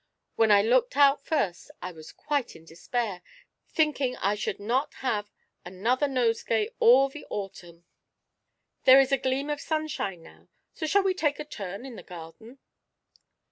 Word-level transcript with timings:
When 0.35 0.49
I 0.49 0.63
looked 0.63 0.97
out 0.97 1.23
first, 1.23 1.69
I 1.79 1.91
was 1.91 2.11
quite 2.11 2.55
in 2.55 2.65
despair, 2.65 3.21
thinking 3.69 4.15
I 4.15 4.33
should 4.33 4.59
not 4.59 4.95
have 5.05 5.29
another 5.63 6.07
nosegay 6.07 6.69
all 6.79 7.07
the 7.07 7.27
autumn. 7.29 7.83
There 8.85 8.99
is 8.99 9.11
a 9.11 9.17
gleam 9.19 9.51
of 9.51 9.61
sunshine 9.61 10.23
now, 10.23 10.47
so 10.73 10.87
shall 10.87 11.03
we 11.03 11.13
take 11.13 11.39
a 11.39 11.45
turn 11.45 11.85
in 11.85 11.97
the 11.97 12.01
garden?" 12.01 12.57